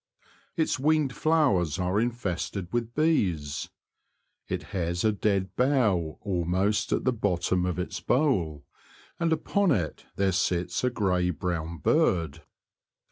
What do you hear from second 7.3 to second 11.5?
tom of its bole, and upon it there sits a grey